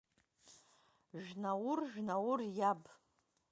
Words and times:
Жәнаур, 1.23 1.79
жәнаур 1.91 2.39
иаб… 2.55 2.81